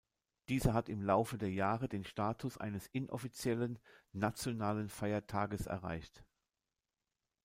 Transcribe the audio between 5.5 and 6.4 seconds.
erreicht.